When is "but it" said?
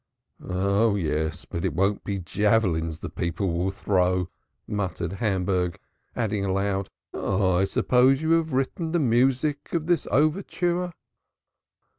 1.45-1.75